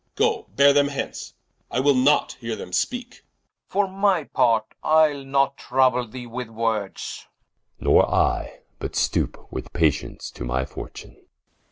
Goe 0.15 0.47
beare 0.55 0.73
them 0.73 0.87
hence, 0.87 1.35
I 1.69 1.79
will 1.79 1.93
not 1.93 2.33
heare 2.41 2.55
them 2.55 2.73
speake 2.73 3.17
Oxf. 3.17 3.21
For 3.67 3.87
my 3.87 4.23
part, 4.23 4.65
Ile 4.83 5.23
not 5.23 5.57
trouble 5.57 6.07
thee 6.07 6.25
with 6.25 6.49
words 6.49 7.01
Som. 7.03 7.29
Nor 7.85 8.09
I, 8.11 8.61
but 8.79 8.95
stoupe 8.95 9.51
with 9.51 9.71
patience 9.73 10.31
to 10.31 10.43
my 10.43 10.65
fortune. 10.65 11.17